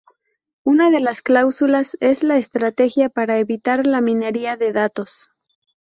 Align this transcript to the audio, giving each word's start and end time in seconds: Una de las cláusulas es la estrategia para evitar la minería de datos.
Una 0.63 0.89
de 0.89 0.99
las 0.99 1.21
cláusulas 1.21 1.95
es 2.01 2.23
la 2.23 2.37
estrategia 2.39 3.09
para 3.09 3.37
evitar 3.37 3.85
la 3.85 4.01
minería 4.01 4.57
de 4.57 4.73
datos. 4.73 5.29